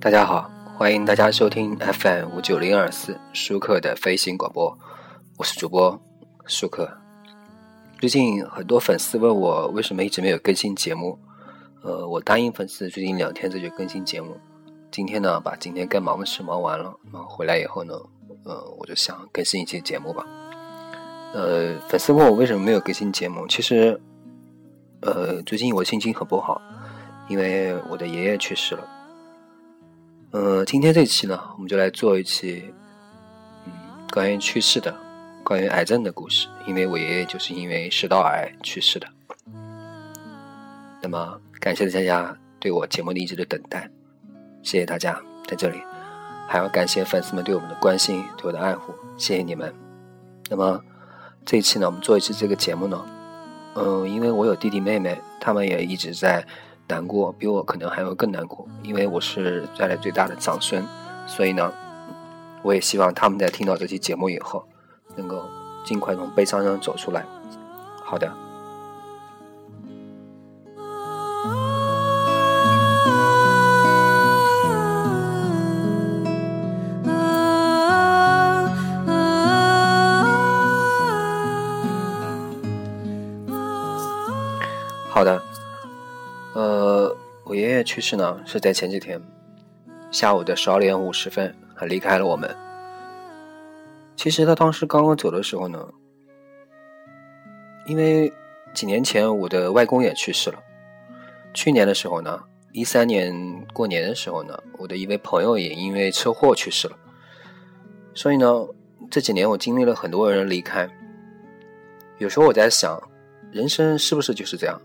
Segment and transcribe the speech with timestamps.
[0.00, 4.76] 大家好，欢迎大家收听 FM 五九零二四舒克的飞行广播，
[5.36, 6.00] 我是主播
[6.46, 6.90] 舒克。
[8.00, 11.18] 最近很多粉丝问我为什么一直没有更新节目，
[11.82, 14.36] 呃，我答应粉丝最近两天这就更新节目。
[14.90, 17.94] 今天呢，把今天该忙的事忙完了，然后回来以后呢，
[18.44, 20.24] 呃，我就想更新一期节目吧。
[21.34, 24.00] 呃，粉丝问我为什么没有更新节目，其实，
[25.02, 26.60] 呃，最近我心情很不好，
[27.28, 28.84] 因为我的爷爷去世了。
[30.30, 32.64] 呃，今天这期呢，我们就来做一期，
[33.66, 33.72] 嗯，
[34.10, 34.94] 关于去世的、
[35.44, 36.48] 关于癌症的故事。
[36.66, 39.06] 因为我爷爷就是因为食道癌去世的。
[41.02, 43.88] 那么，感谢大家对我节目的一直的等待，
[44.62, 45.80] 谢谢大家在这里，
[46.48, 49.72] 还要感谢粉丝们对我们的关心、对我的爱护，谢谢你们。
[50.50, 50.82] 那么，
[51.48, 53.02] 这一期呢，我们做一期这个节目呢，
[53.74, 56.46] 嗯，因为我有弟弟妹妹，他们也一直在。
[56.90, 60.82] 难过，比我可能还要更难过，因为我是家里最大的长孙，
[61.26, 61.70] 所以呢，
[62.62, 64.64] 我也希望他们在听到这期节目以后，
[65.14, 65.44] 能够
[65.84, 67.26] 尽快从悲伤中走出来。
[68.02, 68.47] 好的。
[85.18, 85.42] 好的，
[86.54, 89.20] 呃，我爷爷去世呢是在前几天
[90.12, 91.52] 下午的十二点五十分，
[91.88, 92.48] 离开了我们。
[94.14, 95.84] 其实他当时刚刚走的时候呢，
[97.84, 98.32] 因为
[98.72, 100.60] 几年前我的外公也去世了，
[101.52, 106.96] 去年的时候呢，一三年过年的时候呢，我的一位朋友也因为车祸去世了。
[108.14, 108.46] 所以呢，
[109.10, 110.88] 这几年我经历了很多人离开。
[112.18, 113.02] 有时候我在想，
[113.50, 114.80] 人生是不是就是这样？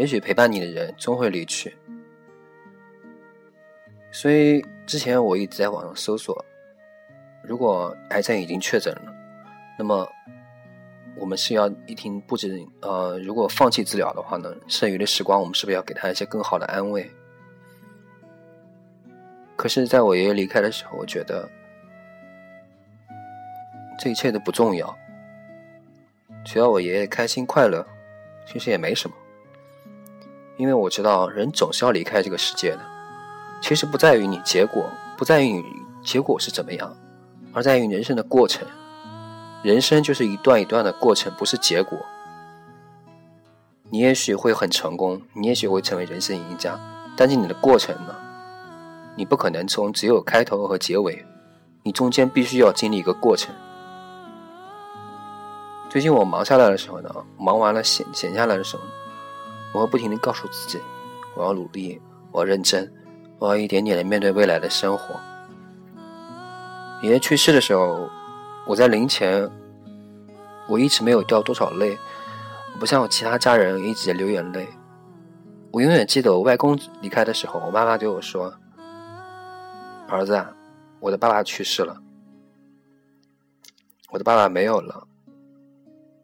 [0.00, 1.76] 也许陪伴你的人终会离去。
[4.10, 6.42] 所以之前我一直在网上搜索，
[7.44, 9.14] 如果癌症已经确诊了，
[9.78, 10.08] 那么
[11.16, 17.10] 我们是要一听不止呃，如果放弃治疗的话呢，剩余的时光我们是不是要给他一些更好的安慰？
[19.54, 21.46] 可是，在我爷爷离开的时候，我觉得
[23.98, 24.98] 这一切都不重要，
[26.42, 27.86] 只要我爷爷开心快乐，
[28.46, 29.14] 其实也没什么，
[30.60, 32.80] 因为我知道人总是要离开这个世界的。
[33.62, 34.84] 其实不在于你结果，
[35.16, 35.64] 不在于你
[36.04, 36.94] 结果是怎么样，
[37.54, 38.68] 而在于人生的过程。
[39.62, 41.98] 人生就是一段一段的过程，不是结果。
[43.88, 46.78] 你也许会很成功，你也许会成为人生赢家，
[47.16, 48.14] 但是你的过程呢？
[49.16, 51.24] 你不可能从只有开头和结尾，
[51.82, 53.54] 你中间必须要经历一个过程。
[55.88, 58.82] 最近我忙下来的时候呢，忙完了闲闲下来的时候，
[59.72, 60.80] 我会不停的告诉自己，
[61.34, 62.00] 我要努力，
[62.32, 62.92] 我要认真。
[63.38, 65.18] 我要一点点的面对未来的生活。
[67.00, 68.06] 爷爷去世的时候，
[68.66, 69.50] 我在灵前，
[70.68, 71.98] 我一直没有掉多少泪，
[72.78, 74.68] 不像我其他家人一直在流眼泪。
[75.70, 78.52] 我永远记得我外公离开的时候，我妈妈对我说
[80.06, 80.44] ：“儿子，
[80.98, 81.96] 我的爸爸去世了，
[84.10, 85.06] 我的爸爸没有了。”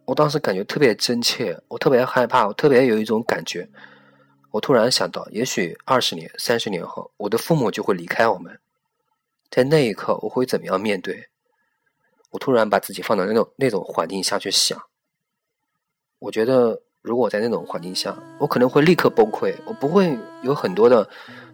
[0.06, 3.68] 我当时感觉特别真切，我特别害怕，我特别有一种感觉。
[4.52, 8.58] 我突然想到，也许二十年、三十年后，我的父母就会离开我们，
[9.50, 11.28] 在那一刻，我会怎么样面对？
[12.30, 14.80] 我突然把自己放到那种那种环境下去想，
[16.20, 21.08] 我觉得，如果在那种环境下，我可能会立刻崩溃，我不会有很多的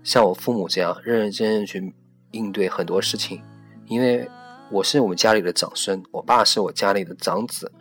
[0.04, 1.94] 像我父母这样认认真真去
[2.32, 3.42] 应对很多事情，
[3.86, 4.28] 因为
[4.70, 7.72] 我是我们家里的长孙，我爸是我家里的长子，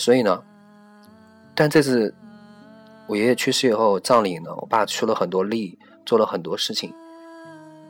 [0.00, 0.42] 所以呢，
[1.54, 2.14] 但这次。
[3.06, 6.94] 我爷爷去世以后，葬礼呢，我爸出了很多力，做了很多事情。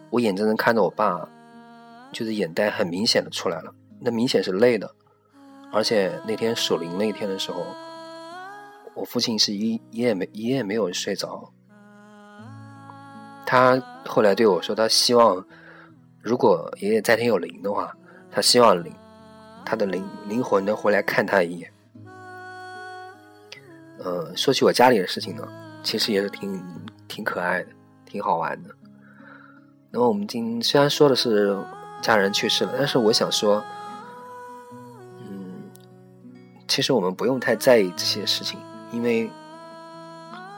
[0.09, 1.29] 我眼睁睁看着我爸，
[2.11, 4.91] 就是眼袋很明显的出来了，那明显是累的。
[5.71, 7.63] 而且那天守灵那天的时候，
[8.95, 11.53] 我父亲是一一夜没一夜没有睡着。
[13.45, 15.45] 他后来对我说，他希望
[16.23, 17.95] 如果爷爷在天有灵的话，
[18.31, 18.91] 他希望灵
[19.67, 21.70] 他的灵灵魂能回来看他一眼。
[24.03, 25.47] 呃，说起我家里的事情呢，
[25.83, 26.63] 其实也是挺
[27.07, 27.69] 挺可爱的，
[28.07, 28.71] 挺好玩的。
[29.91, 31.59] 那么我们今虽然说的是
[32.01, 33.63] 家人去世了，但是我想说，
[35.21, 35.71] 嗯，
[36.67, 38.59] 其实我们不用太在意这些事情，
[38.91, 39.29] 因为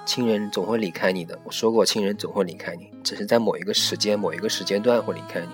[0.05, 1.37] 亲人总会离开你的。
[1.43, 5.49] 我说过，亲人总会离开你，只是在某一个时间、某一个时间段会离开你。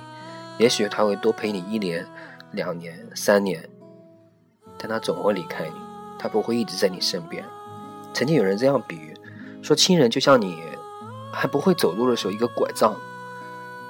[0.58, 2.04] 也许他会多陪你一年、
[2.50, 3.66] 两年、三年，
[4.76, 5.74] 但他总会离开你，
[6.18, 7.42] 他不会一直在你身边。
[8.12, 9.14] 曾经有人这样比喻，
[9.62, 10.62] 说亲人就像你
[11.32, 12.94] 还不会走路的时候一个拐杖，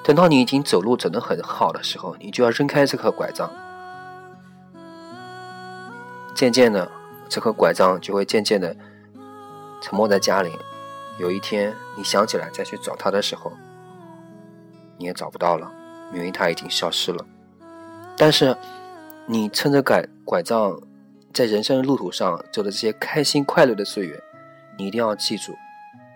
[0.05, 3.51] 等到你已经走路走得很好的时候，你就要扔开这颗拐杖。
[6.35, 6.91] 渐渐的，
[7.29, 8.77] 这颗拐杖就会渐渐的
[9.81, 10.53] 沉没在家里。
[11.19, 13.53] 有一天你想起来再去找他的时候，
[14.97, 15.69] 你也找不到了，
[16.15, 17.25] 因为他已经消失了。
[18.17, 18.57] 但是，
[19.27, 20.81] 你趁着拐拐杖，
[21.33, 24.23] 在人生的路途上走的这些开心快乐的岁月，
[24.77, 25.55] 你一定要记住，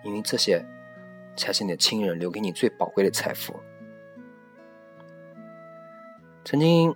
[0.03, 0.65] 因为这些
[1.35, 3.53] 才是你的亲人留给你最宝贵的财富。
[6.45, 6.95] 曾经，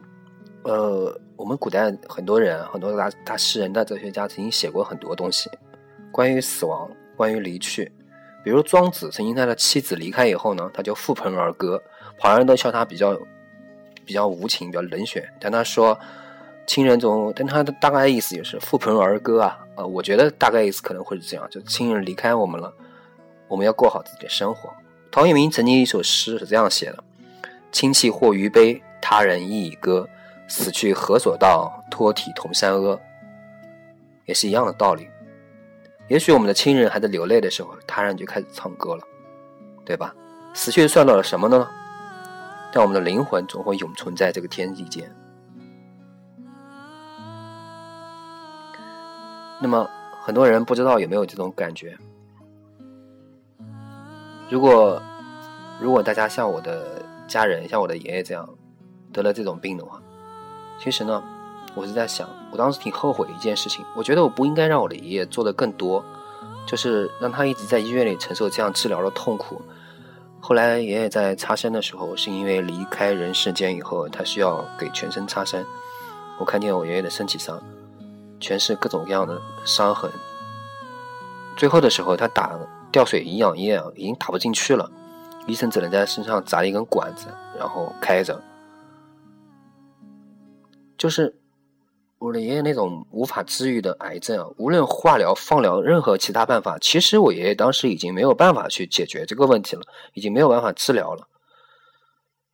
[0.64, 1.20] 呃。
[1.38, 5.48] 我们古代很多人，很多大大诗人、大哲学家曾经写过很多东西，
[6.12, 7.92] 关于死亡，关于离去。
[8.44, 11.80] 比如庄子，曾经他的妻子离开以后呢，他就覆盆而歌，
[12.18, 13.16] 旁人都笑他比较
[14.04, 15.32] 比较无情、比较冷血。
[15.40, 15.98] 但他说，
[16.68, 19.58] 亲人总，但他的大概意思就是覆盆而歌啊。
[19.76, 22.72] 呃，我觉得大概意思可能会是这样，就亲人离开我们了，
[23.48, 24.70] 我们要过好自己的生活。
[25.10, 27.04] 陶渊明曾经一首诗是这样写的
[27.72, 30.08] ：“亲戚或余悲，他人亦已歌。”
[30.50, 31.84] 死去何所道？
[31.90, 33.00] 托体同山阿，
[34.26, 35.08] 也是一样的道理。
[36.08, 39.04] 也许我们的亲人还在流泪的时候，他人就开始唱歌了，
[39.84, 40.14] 对吧？
[40.54, 41.68] 死去算到了什么呢？
[42.72, 45.14] 但我们的灵魂总会永存在这个天地间。
[49.60, 49.90] 那么，
[50.22, 51.98] 很多人不知道有没有这种感觉？
[54.50, 55.02] 如果，
[55.82, 58.48] 如果大家像我的家人，像我的爷爷这样
[59.12, 60.02] 得了这种病的话，
[60.80, 61.24] 其实呢，
[61.76, 63.84] 我是在想，我当时挺后悔一件事情。
[63.96, 66.04] 我觉得我不应该让我的爷爷做的更多，
[66.66, 69.62] 就是让他一直在医院里承受这样治疗的痛苦。
[70.40, 75.66] 后来爷爷在擦身的时候，是因为离开人世间以后，他需要给全身擦身。
[76.40, 77.60] 我看见我爷爷的身体上
[78.40, 80.12] 全是各种各样的伤痕。
[81.56, 82.60] 最后的时候，他打
[82.92, 84.92] 吊水营养液啊已经打不进去了，
[85.48, 88.42] 医生只能在身上扎一根管子，然后开着。
[90.98, 91.36] 就是
[92.20, 99.82] 我的爷爷那种无法治愈的癌症啊，无论化疗、放疗，任何其他办法，其实我爷爷当时已经没有办法去解决这个问题了，
[100.14, 101.28] 已经没有办法治疗了。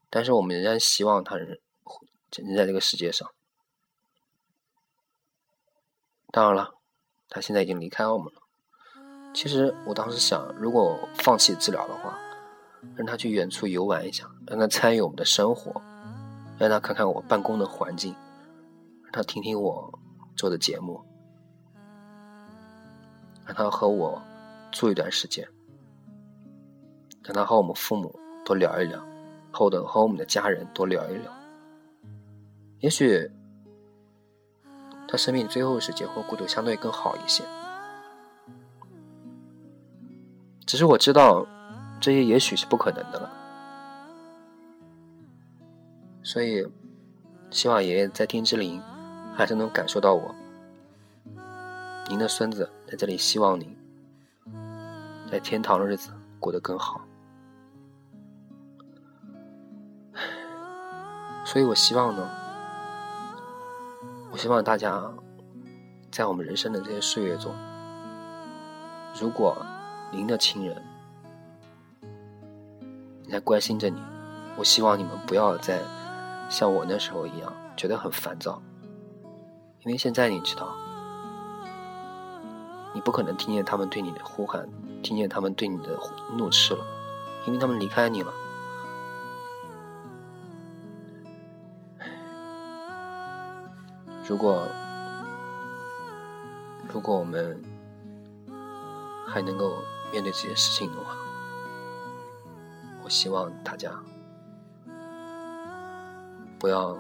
[0.10, 1.60] 但是我们仍然希望他人
[2.38, 3.28] 人在这个世界上。
[6.34, 6.74] 当然了，
[7.30, 8.42] 他现在已经离开澳门了。
[9.36, 12.18] 其实我当时想，如果放弃治疗的话，
[12.96, 15.80] 让他去远处游玩一下，让他参与我们的生活，
[16.58, 18.16] 让他看看我办公的环境。
[19.04, 20.00] 让他听听我
[20.36, 21.00] 做的节目，
[23.46, 24.20] 让他和我
[24.72, 25.48] 住一段时间，
[27.24, 29.00] 让他和我们父母多聊一聊，
[29.52, 31.32] 后的和我们的家人多聊一聊。
[32.80, 33.32] 也许
[35.14, 37.44] 他生命最后时间会过得相对更好一些。
[40.66, 41.46] 只是我知道，
[42.02, 43.32] 这些也许是不可能的了，
[46.24, 46.68] 所以
[47.52, 48.82] 希望爷爷在天之灵。
[49.36, 50.36] 还是能感受到我，
[52.08, 53.76] 您的孙子在这里，希望您
[55.32, 57.02] 在天堂的日子过得更好。
[61.44, 62.30] 所以我希望呢，
[64.34, 65.00] 我希望大家
[66.12, 67.54] 在我们人生的这些岁月中，
[69.14, 69.56] 如果
[70.12, 70.76] 您的亲人
[73.30, 74.02] 在关心着你，
[74.58, 75.80] 我希望你们不要再
[76.50, 78.60] 像我那时候一样觉得很烦躁。
[79.86, 80.68] 因为现在你知道，
[82.92, 84.68] 你不可能听见他们对你的呼喊，
[85.04, 85.96] 听见他们对你的
[86.36, 86.84] 怒斥了，
[87.46, 88.34] 因为他们离开你了。
[94.28, 94.68] 如果
[96.92, 97.62] 如果我们
[99.28, 99.78] 还能够
[100.12, 101.16] 面对这些事情的话，
[103.04, 103.92] 我希望大家
[106.60, 106.98] 不要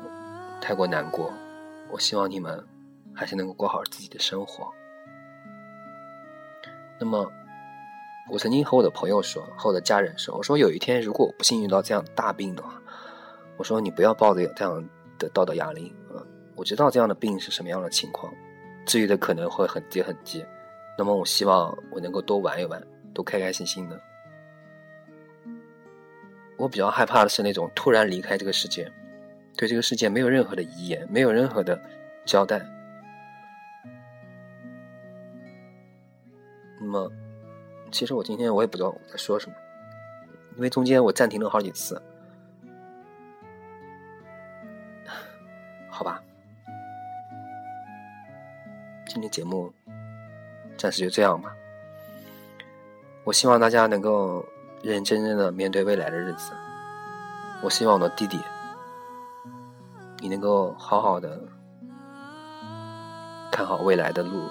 [0.61, 1.31] 太过难过。
[1.89, 2.63] 我希望你们。
[3.15, 4.73] 还是能够过好自己的生活。
[6.99, 7.31] 那么，
[8.31, 12.81] 我曾经和我的朋友说，和我的家人说，我说有一天如果我不幸遇到这样大病的话，
[13.55, 14.83] 我说你不要抱着有这样
[15.19, 16.17] 的道德压力啊！
[16.55, 18.33] 我知道这样的病是什么样的情况，
[18.85, 20.45] 治愈的可能会很低很低。
[20.97, 22.81] 那么，我希望我能够多玩一玩，
[23.13, 23.99] 多开开心心的。
[26.57, 28.89] 我比较害怕的是那种突然离开这个世界，
[29.57, 31.81] 对这个世界没有任何的遗言，没有任何的
[32.25, 32.63] 交代。
[36.79, 37.11] 那么，
[37.91, 39.55] 其实我今天我也不知道我在说什么，
[40.55, 41.99] 因为中间我暂停了好几次。
[45.89, 46.23] 好吧，
[49.07, 49.71] 今天节目
[50.77, 51.53] 暂时就这样吧。
[53.23, 54.43] 我希望大家能够
[54.81, 56.51] 认认真真的面对未来的日子。
[57.61, 58.39] 我希望我的弟弟，
[60.19, 61.41] 你能够好好的
[63.51, 64.49] 看好未来的路，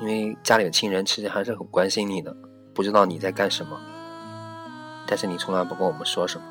[0.00, 2.36] 因为家里的亲人其实还是很关心你的，
[2.74, 3.80] 不知道你在干什么，
[5.06, 6.46] 但是你从来不跟我们说什么。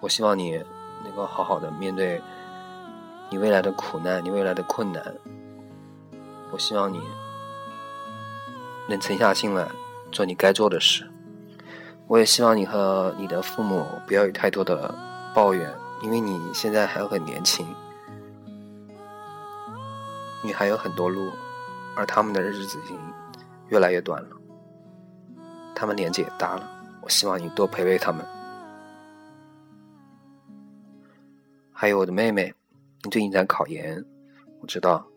[0.00, 0.52] 我希望你
[1.04, 2.20] 能够好好的面对
[3.30, 5.14] 你未来的苦难，你未来的困难。
[6.52, 7.00] 我希望你
[8.88, 9.68] 能沉下心来
[10.12, 11.04] 做你该做的事。
[12.06, 14.94] 我也希望你和你的父母不要有太多的
[15.34, 17.66] 抱怨，因为你现在还很年轻，
[20.42, 21.32] 你还有很多路，
[21.96, 22.96] 而他们的日子已经
[23.70, 24.36] 越来越短了，
[25.74, 26.70] 他们年纪也大了。
[27.02, 28.24] 我希望你多陪陪他们。
[31.72, 32.54] 还有我的妹妹，
[33.02, 34.04] 你最近在考研，
[34.60, 35.08] 我知道。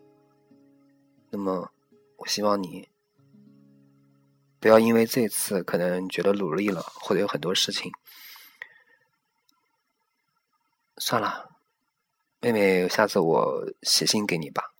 [1.30, 1.72] 那么，
[2.16, 2.88] 我希望你
[4.58, 7.90] 不要因为这次可能觉得努力了，或者有很多事情，
[10.98, 11.50] 算了，
[12.40, 14.74] 妹妹，下次我写信给你吧。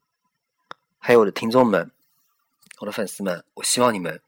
[0.99, 1.91] 还有我的听众们，
[2.81, 4.23] 我的粉丝们，我希望你们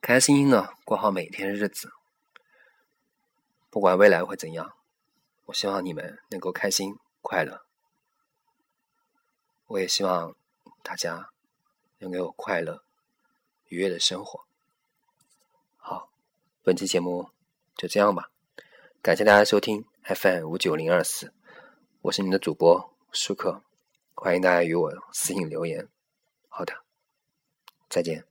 [0.00, 1.92] 开开心心的过好每一天日子，
[3.70, 4.74] 不管未来会怎样。
[5.46, 7.62] 我希望你们能够开心快乐，
[9.66, 10.34] 我也希望
[10.82, 11.30] 大家
[11.98, 12.82] 能给我快乐
[13.68, 14.44] 愉悦的生活。
[15.76, 16.10] 好，
[16.62, 17.30] 本期节目
[17.76, 18.30] 就这样吧，
[19.02, 21.32] 感谢大家收听 FM 五九零二四，
[22.02, 23.62] 我是你的主播舒克，
[24.14, 25.88] 欢迎大家与我私信留言。
[26.48, 26.74] 好的，
[27.88, 28.29] 再见。